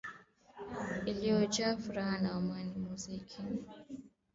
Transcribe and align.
iliojaa 1.05 1.77
furaha 1.77 2.17
na 2.21 2.31
amani 2.31 2.71
muziki 2.89 3.39